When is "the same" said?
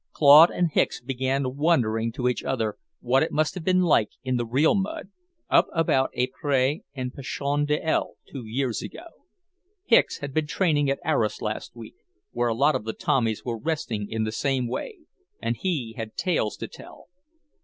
14.23-14.67